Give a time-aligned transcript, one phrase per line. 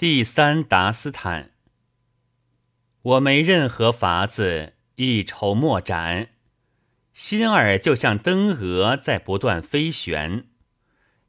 [0.00, 1.50] 第三达斯坦，
[3.02, 6.28] 我没任何法子，一筹莫展，
[7.12, 10.44] 心儿就像灯蛾在不断飞旋，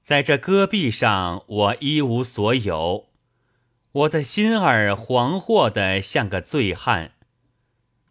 [0.03, 3.09] 在这戈壁上，我一无所有，
[3.91, 7.13] 我的心儿惶惑的像个醉汉，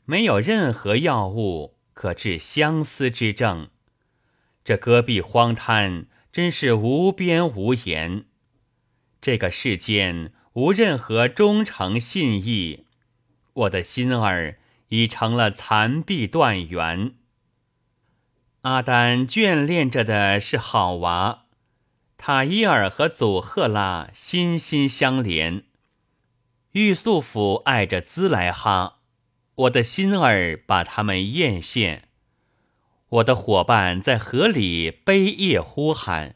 [0.06, 3.70] 没有任何药物可治相思之症，
[4.64, 8.25] 这戈壁荒滩真是无边无沿。
[9.20, 12.84] 这个世间无任何忠诚信义，
[13.52, 17.14] 我的心儿已成了残壁断垣。
[18.62, 21.45] 阿丹眷恋着的是好娃，
[22.16, 25.62] 塔伊尔和祖赫拉心心相连。
[26.72, 28.98] 玉素甫爱着兹莱哈，
[29.55, 32.00] 我的心儿把他们艳羡。
[33.11, 36.34] 我的伙伴在河里悲夜呼喊，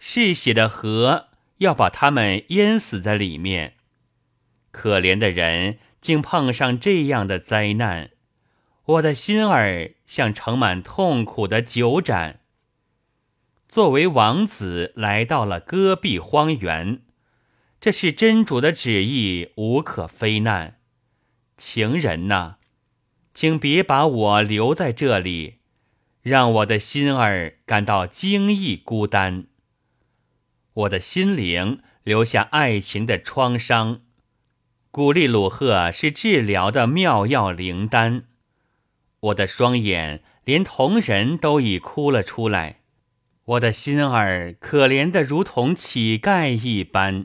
[0.00, 1.28] 嗜血的河。
[1.58, 3.74] 要把他们淹死在里面，
[4.70, 8.10] 可怜的人竟碰上这样的灾难，
[8.84, 12.40] 我的心儿像盛满痛苦的酒盏。
[13.68, 17.02] 作为王子来到了戈壁荒原，
[17.80, 20.78] 这是真主的旨意，无可非难。
[21.56, 22.56] 情人呐，
[23.34, 25.60] 请别把我留在这里，
[26.22, 29.46] 让我的心儿感到惊异孤单。
[30.76, 34.02] 我的心灵留下爱情的创伤，
[34.90, 38.24] 古丽鲁赫是治疗的妙药灵丹。
[39.20, 42.80] 我的双眼连同人都已哭了出来，
[43.44, 47.24] 我的心儿可怜的如同乞丐一般。